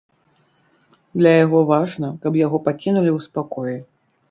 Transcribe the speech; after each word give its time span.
Для 1.19 1.33
яго 1.35 1.59
важна, 1.73 2.09
каб 2.25 2.41
яго 2.45 2.57
пакінулі 2.71 3.11
ў 3.17 3.29
спакоі. 3.29 3.77